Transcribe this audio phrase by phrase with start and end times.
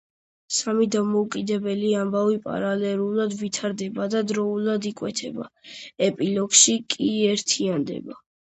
[0.59, 5.47] სამი დამოუკიდებელი ამბავი პარალელურად ვითარდება და დროდადრო იკვეთება,
[6.11, 8.23] ეპილოგში კი ერთიანდება.